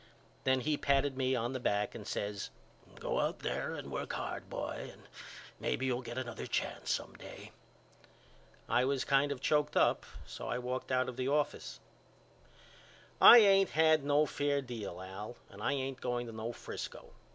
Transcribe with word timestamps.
Then 0.45 0.61
he 0.61 0.77
patted 0.77 1.15
me 1.15 1.35
on 1.35 1.53
the 1.53 1.59
back 1.59 1.93
and 1.93 2.07
says 2.07 2.49
Go 2.95 3.19
out 3.19 3.37
there 3.37 3.75
and 3.75 3.91
work 3.91 4.13
hard 4.13 4.49
boy 4.49 4.89
and 4.93 5.03
maybe 5.59 5.85
you'll 5.85 6.01
get 6.01 6.17
another 6.17 6.47
chance 6.47 6.89
some 6.89 7.13
day. 7.17 7.51
I 8.67 8.83
was 8.83 9.05
kind 9.05 9.31
of 9.31 9.41
choked 9.41 9.77
up 9.77 10.07
so 10.25 10.47
I 10.47 10.57
walked 10.57 10.91
out 10.91 11.07
of 11.07 11.17
the 11.17 11.27
office. 11.27 11.79
I 13.21 13.37
ain't 13.41 13.69
had 13.69 14.03
no 14.03 14.25
fair 14.25 14.59
deal 14.59 14.99
Al 15.01 15.35
and 15.51 15.61
I 15.61 15.73
ain't 15.73 16.01
going 16.01 16.25
to 16.25 16.33
no 16.33 16.51
Frisco. 16.51 17.11